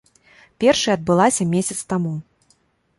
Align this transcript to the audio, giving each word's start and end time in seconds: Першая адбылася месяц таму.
Першая 0.63 0.95
адбылася 0.99 1.49
месяц 1.55 1.77
таму. 1.97 2.19